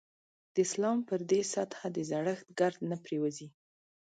د 0.53 0.55
اسلام 0.67 0.97
پر 1.09 1.19
دې 1.31 1.41
سطح 1.53 1.79
د 1.95 1.97
زړښت 2.09 2.47
ګرد 2.59 2.79
نه 2.89 2.97
پرېوځي. 3.03 3.47